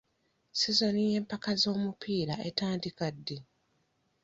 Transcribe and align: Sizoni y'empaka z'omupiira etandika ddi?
Sizoni 0.59 1.01
y'empaka 1.11 1.51
z'omupiira 1.61 2.35
etandika 2.49 3.05
ddi? 3.15 3.37